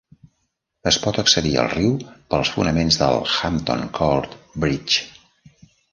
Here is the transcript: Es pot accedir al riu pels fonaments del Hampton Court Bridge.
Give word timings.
Es 0.91 0.97
pot 1.01 1.17
accedir 1.23 1.51
al 1.63 1.69
riu 1.73 1.91
pels 2.33 2.53
fonaments 2.55 2.97
del 3.03 3.19
Hampton 3.35 3.87
Court 3.99 4.37
Bridge. 4.65 5.61